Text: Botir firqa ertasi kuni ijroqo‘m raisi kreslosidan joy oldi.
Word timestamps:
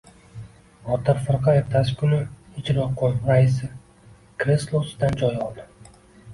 Botir 0.87 1.19
firqa 1.27 1.53
ertasi 1.57 1.93
kuni 1.99 2.23
ijroqo‘m 2.63 3.21
raisi 3.29 3.73
kreslosidan 4.45 5.23
joy 5.25 5.41
oldi. 5.49 5.71